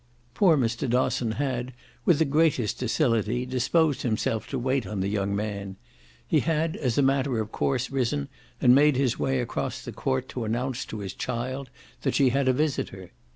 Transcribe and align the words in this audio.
Poor 0.33 0.57
Mr. 0.57 0.89
Dosson 0.89 1.33
had 1.33 1.73
with 2.05 2.17
the 2.17 2.25
greatest 2.25 2.79
docility 2.79 3.45
disposed 3.45 4.01
himself 4.01 4.47
to 4.49 4.57
wait 4.57 4.87
on 4.87 4.99
the 4.99 5.07
young 5.09 5.35
man: 5.35 5.75
he 6.25 6.39
had 6.39 6.75
as 6.75 6.97
a 6.97 7.03
matter 7.03 7.39
of 7.39 7.51
course 7.51 7.91
risen 7.91 8.27
and 8.59 8.73
made 8.73 8.95
his 8.95 9.19
way 9.19 9.39
across 9.39 9.85
the 9.85 9.91
court 9.91 10.27
to 10.29 10.43
announce 10.43 10.85
to 10.85 11.01
his 11.01 11.13
child 11.13 11.69
that 12.01 12.15
she 12.15 12.29
had 12.29 12.47
a 12.47 12.51
visitor. 12.53 13.11